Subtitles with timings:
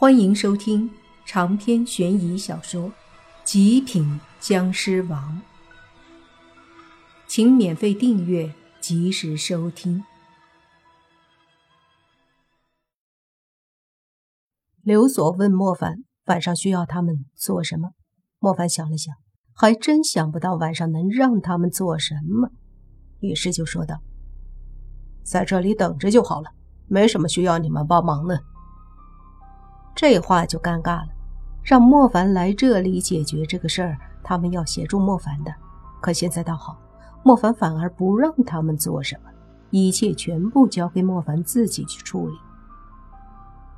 [0.00, 0.88] 欢迎收听
[1.26, 2.84] 长篇悬疑小说
[3.42, 5.42] 《极品僵尸王》，
[7.26, 10.04] 请免费订阅，及时收听。
[14.84, 17.90] 刘所问莫凡：“晚上需要他们做什么？”
[18.38, 19.12] 莫凡想了想，
[19.52, 22.52] 还真想不到晚上能让他们做什么，
[23.18, 24.00] 于是就说道
[25.26, 26.52] ：“在这里等着就好了，
[26.86, 28.40] 没什么需要你们帮忙的。”
[30.00, 31.08] 这话就尴尬了，
[31.64, 35.52] 让莫凡来这里解决这个事儿，他们要协助莫凡的。
[36.00, 36.78] 可现在倒好，
[37.24, 39.30] 莫凡反而不让他们做什么，
[39.70, 42.38] 一切全部交给莫凡自己去处理。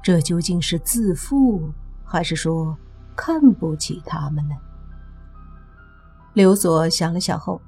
[0.02, 1.72] 这究竟是自负，
[2.04, 2.76] 还是说
[3.16, 4.54] 看不起他们呢？
[6.34, 7.58] 刘所想了想后，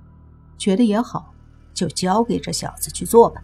[0.58, 1.32] 觉得也好，
[1.72, 3.40] 就交给这小子去做吧。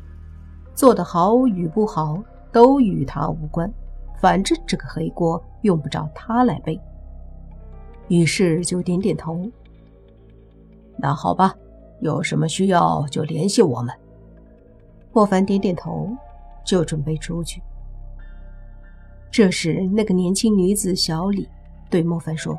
[0.74, 3.72] 做得好与不好，都与他无关。
[4.20, 6.78] 反正这个黑锅用不着他来背，
[8.08, 9.48] 于是就点点头。
[10.96, 11.54] 那好吧，
[12.00, 13.94] 有什么需要就联系我们。
[15.12, 16.10] 莫凡点点头，
[16.64, 17.62] 就准备出去。
[19.30, 21.48] 这时，那个年轻女子小李
[21.88, 22.58] 对莫凡说：“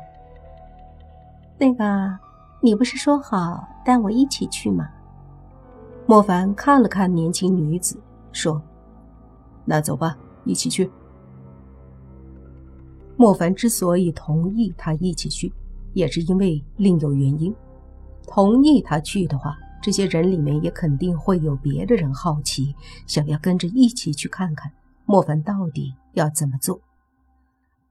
[1.58, 2.18] 那个，
[2.60, 4.88] 你不是说好带我一起去吗？”
[6.06, 8.00] 莫凡看了看年轻女子，
[8.32, 8.60] 说
[9.66, 10.90] ：“那走吧，一起去。”
[13.20, 15.52] 莫凡之所以同意他一起去，
[15.92, 17.54] 也是因为另有原因。
[18.26, 22.74] 同意他去的话，这些人里面也肯定会有别的人好奇，
[23.06, 24.72] 想要跟着一起去看看
[25.04, 26.80] 莫凡到底要怎么做。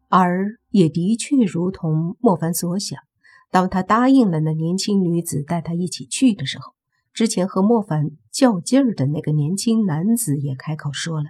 [0.07, 2.99] 而也的确如同莫凡所想，
[3.51, 6.73] 当他答应了那年轻女子带他一起去的时候，
[7.13, 11.29] 之前和莫凡较劲儿的那个年轻男子也开口说了：“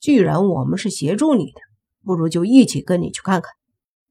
[0.00, 1.60] 既然我们是协助你的。”
[2.04, 3.52] 不如就一起跟你去看看，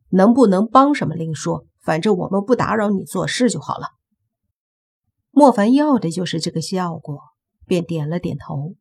[0.09, 3.87] 能不能帮什么另说，反正我们不打扰你做事就好了。
[5.31, 7.19] 莫凡要的就是这个效果，
[7.65, 8.75] 便点了点头，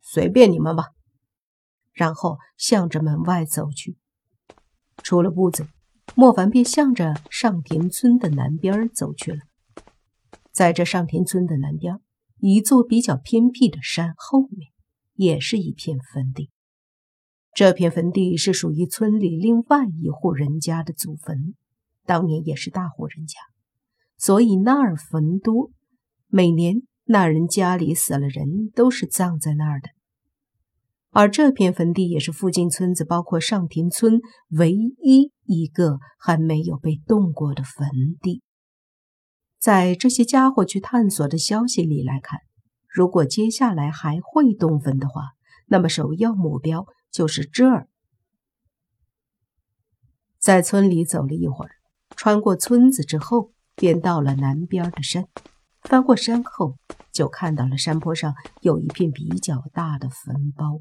[0.00, 0.90] 随便你们吧。
[1.92, 3.98] 然后向着门外走去。
[5.02, 5.66] 出了屋子，
[6.14, 9.38] 莫凡便向着上田村的南边走去了。
[10.52, 12.00] 在这上田村的南边，
[12.38, 14.70] 一座比较偏僻的山后面，
[15.14, 16.50] 也是一片坟地。
[17.54, 21.54] 这片坟地是属于村里另外一户人家的祖坟，
[22.06, 23.38] 当年也是大户人家，
[24.16, 25.70] 所以那儿坟多。
[26.28, 29.90] 每年那人家里死了人，都是葬在那儿的。
[31.10, 37.86] 而这片坟地也是附近村子，包括上田村唯一一个还没有被动过的坟
[38.22, 38.40] 地。
[39.58, 42.40] 在这些家伙去探索的消息里来看，
[42.88, 45.32] 如果接下来还会动坟的话，
[45.66, 46.86] 那么首要目标。
[47.12, 47.88] 就是这儿，
[50.38, 51.76] 在村里走了一会儿，
[52.16, 55.28] 穿过村子之后，便到了南边的山。
[55.82, 56.78] 翻过山后，
[57.12, 60.80] 就看到了山坡上有一片比较大的坟包。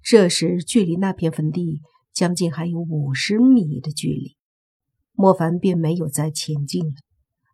[0.00, 1.82] 这时，距离那片坟地
[2.14, 4.36] 将近还有五十米的距离，
[5.12, 6.94] 莫凡便没有再前进了，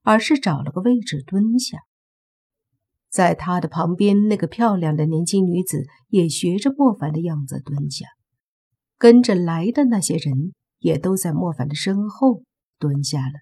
[0.02, 1.78] 而是找了个位置蹲下。
[3.12, 8.06] 在他的旁边，那个漂亮的年轻女子也学着莫凡的样子蹲下，
[8.96, 12.42] 跟着来的那些人也都在莫凡的身后
[12.78, 13.34] 蹲下了。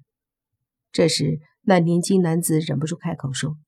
[0.91, 3.59] 这时，那年轻男子忍不住开口说：“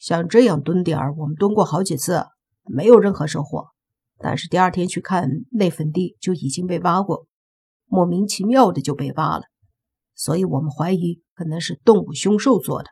[0.00, 2.24] 像这样蹲点儿，我们蹲过好几次，
[2.64, 3.68] 没有任何收获。
[4.18, 7.28] 但是第二天去看那坟地，就已经被挖过，
[7.86, 9.44] 莫名其妙的就被挖了，
[10.16, 12.90] 所以我们怀疑可能是动物凶兽做的。”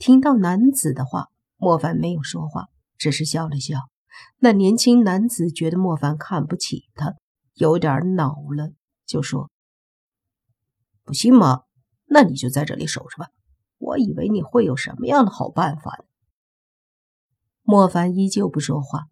[0.00, 1.28] 听到男子的话，
[1.58, 3.76] 莫凡没有说话，只是笑了笑。
[4.38, 7.16] 那年轻男子觉得莫凡看不起他，
[7.52, 8.72] 有点恼了，
[9.04, 9.50] 就说
[11.04, 11.64] ：“不信吗？
[12.06, 13.28] 那你就在这里守着吧。
[13.76, 16.04] 我以为你会有什么样的好办法呢。”
[17.62, 19.08] 莫凡依旧不说话，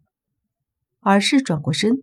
[1.01, 2.01] 而是转过身，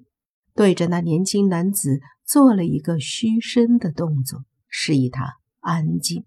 [0.54, 6.24] 对着那年轻男子做了一个虚身的动作，示意他安静。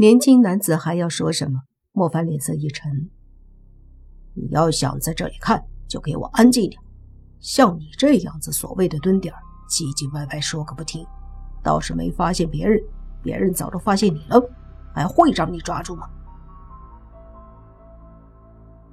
[0.00, 1.62] 年轻男子还要说什么？
[1.90, 3.10] 莫凡脸色一沉
[4.32, 6.80] ：“你要想在这里看，就给我安静点。
[7.40, 9.34] 像你这样子所谓的蹲点，
[9.68, 11.04] 唧唧歪歪说个不停，
[11.64, 12.80] 倒是没发现别人，
[13.24, 14.40] 别人早都发现你了，
[14.94, 16.08] 还会让你抓住吗？”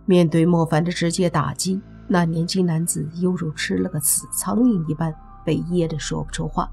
[0.05, 5.13] 面对莫凡的直接打击，那年轻男子犹如吃了个死苍蝇一般，
[5.45, 6.67] 被噎得说不出话，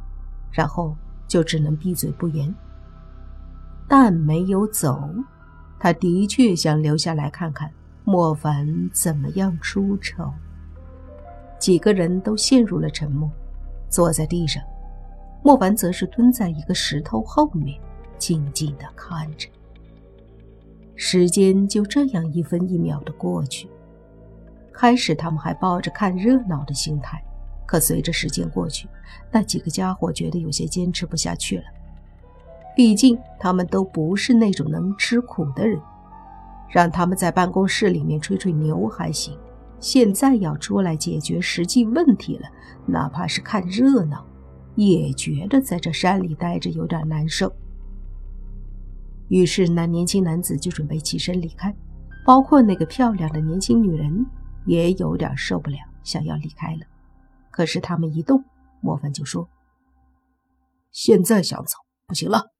[0.51, 0.97] 然后
[1.29, 2.55] 就只能闭嘴不言。
[3.95, 5.07] 但没有走，
[5.79, 7.71] 他的确想留下来看看
[8.05, 10.33] 莫凡怎么样出丑。
[11.59, 13.31] 几个人都陷入了沉默，
[13.91, 14.63] 坐在地上。
[15.43, 17.79] 莫凡则是蹲在一个石头后面，
[18.17, 19.47] 静静的看着。
[20.97, 23.69] 时间就这样一分一秒的过去。
[24.73, 27.23] 开始他们还抱着看热闹的心态，
[27.67, 28.89] 可随着时间过去，
[29.31, 31.65] 那几个家伙觉得有些坚持不下去了。
[32.75, 35.81] 毕竟他们都不是那种能吃苦的人，
[36.71, 39.39] 让他们在办公室里面吹吹牛还行，
[39.79, 42.49] 现在要出来解决实际问题了，
[42.87, 44.25] 哪怕是看热闹，
[44.75, 47.53] 也觉得在这山里待着有点难受。
[49.29, 51.75] 于是那年轻男子就准备起身离开，
[52.25, 54.25] 包括那个漂亮的年轻女人
[54.67, 56.81] 也有点受不了，想要离开了。
[57.51, 58.43] 可是他们一动，
[58.81, 59.49] 莫凡就说
[60.91, 61.77] ：“现在想走
[62.07, 62.52] 不行了。”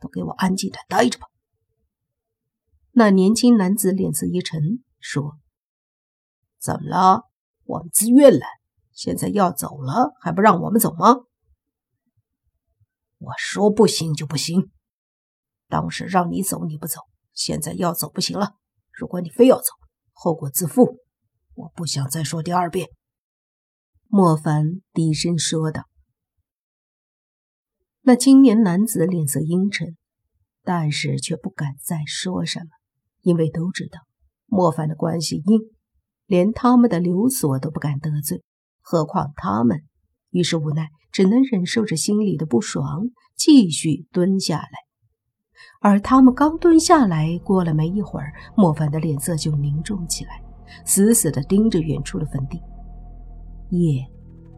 [0.00, 1.28] 都给我安静的待着吧。
[2.92, 5.38] 那年轻男子脸色一沉，说
[6.58, 7.24] ：“怎么了？
[7.64, 8.46] 我们自愿来，
[8.92, 11.16] 现在要走了，还不让我们走吗？”
[13.18, 14.70] 我说不行就不行。
[15.68, 17.02] 当时让你走你不走，
[17.32, 18.56] 现在要走不行了。
[18.92, 19.66] 如果你非要走，
[20.12, 20.98] 后果自负。
[21.54, 22.88] 我不想再说第二遍。”
[24.08, 25.89] 莫凡低声说道。
[28.02, 29.96] 那青年男子脸色阴沉，
[30.64, 32.66] 但是却不敢再说什么，
[33.22, 34.00] 因为都知道
[34.46, 35.60] 莫凡的关系硬，
[36.26, 38.42] 连他们的刘所都不敢得罪，
[38.80, 39.82] 何况他们。
[40.30, 44.70] 于是无奈，只能忍受着心里的不爽，继续蹲下来。
[45.80, 50.42] 而他们刚蹲下来，过了没一会儿，莫凡的脸色就凝重起来，
[50.86, 52.58] 死死地盯着远处的坟地。
[53.70, 54.06] 夜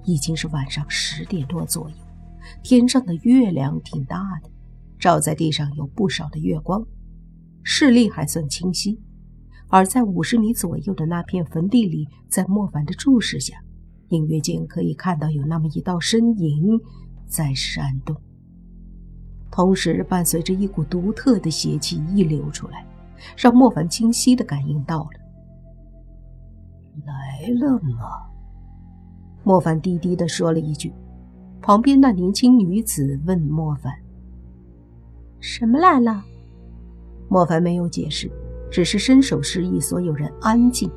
[0.05, 1.97] 已经是晚上十点多左右。
[2.63, 4.51] 天上的月亮挺大的，
[4.99, 6.85] 照在地上有不少的月光，
[7.63, 9.01] 视力还算清晰。
[9.69, 13.57] 而在五十米左右的那片坟地里，在莫凡的注视下，
[14.09, 16.79] 隐约间可以看到有那么一道身影
[17.27, 18.15] 在闪动，
[19.51, 22.85] 同时伴随着一股独特的邪气溢流出来，
[23.37, 25.11] 让莫凡清晰地感应到了。
[27.07, 28.29] 来了吗？
[29.43, 30.93] 莫凡低低地说了一句。
[31.63, 33.93] 旁边那年轻女子问莫凡
[35.39, 36.25] ：“什么来了？”
[37.31, 38.29] 莫凡没有解释，
[38.69, 40.91] 只是伸手示意所有人安静，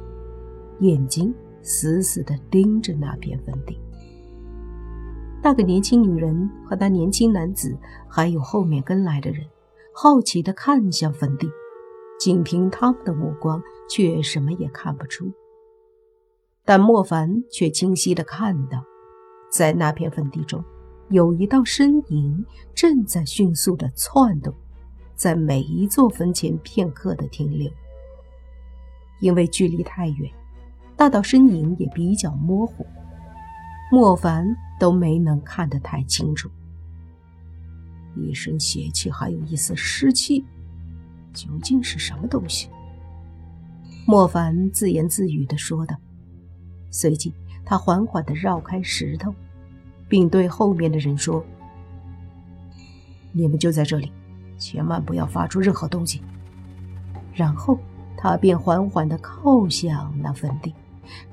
[0.80, 1.32] 眼睛
[1.62, 3.80] 死死地盯着那片坟地。
[5.44, 7.78] 那个年轻女人和那年轻男子，
[8.10, 9.46] 还有后面跟来的人，
[9.94, 11.48] 好奇地看向坟地，
[12.20, 15.32] 仅凭他们的目光，却什么也看不出。
[16.66, 18.84] 但莫凡却清晰地看到。
[19.56, 20.62] 在那片坟地中，
[21.08, 24.54] 有一道身影正在迅速的窜动，
[25.16, 27.72] 在每一座坟前片刻的停留。
[29.22, 30.30] 因为距离太远，
[30.98, 32.86] 那道身影也比较模糊，
[33.90, 34.46] 莫凡
[34.78, 36.50] 都没能看得太清楚。
[38.18, 40.44] 一身邪气，还有一丝湿气，
[41.32, 42.68] 究竟是什么东西？
[44.06, 45.96] 莫凡自言自语的说道。
[46.92, 49.34] 随即，他缓缓的绕开石头。
[50.08, 51.46] 并对后面的人说
[53.34, 54.12] ：“你们就在这里，
[54.58, 56.22] 千万不要发出任何动静。”
[57.34, 57.78] 然后
[58.18, 60.74] 他便缓缓地靠向那坟地，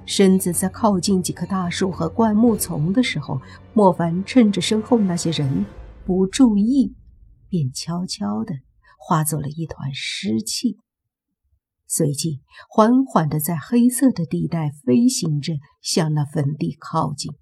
[0.04, 3.40] 身子在靠近几棵大树和灌木丛的时候，
[3.72, 5.64] 莫凡趁着身后那些人
[6.04, 6.94] 不注意，
[7.48, 8.54] 便悄悄地
[8.98, 10.78] 化作了一团湿气，
[11.86, 17.32] 随即缓缓地在黑色的地带飞行着，向那坟地靠近。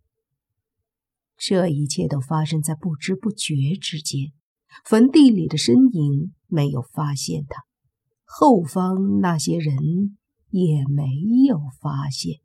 [1.42, 4.32] 这一切都发生在不知不觉之间，
[4.85, 7.64] 坟地里的身影没有发现他，
[8.26, 10.18] 后方那些人
[10.50, 11.06] 也没
[11.49, 12.40] 有发现。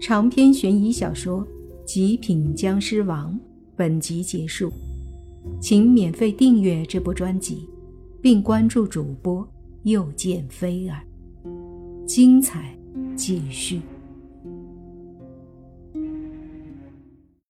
[0.00, 1.46] 长篇悬疑小说
[1.84, 3.34] 《极品僵尸王》
[3.76, 4.72] 本集结束，
[5.60, 7.68] 请免费订阅这部专辑，
[8.22, 9.46] 并关注主播
[9.82, 11.06] 又见菲儿，
[12.06, 12.74] 精彩
[13.14, 13.82] 继续。